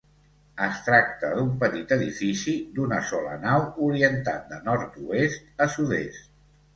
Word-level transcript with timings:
Es 0.67 0.77
tracta 0.85 1.27
d'un 1.33 1.49
petit 1.63 1.91
edifici 1.95 2.53
d'una 2.77 3.01
sola 3.09 3.35
nau, 3.43 3.65
orientat 3.89 4.49
de 4.55 4.59
nord-oest 4.71 5.63
a 5.67 5.69
sud-est. 5.75 6.33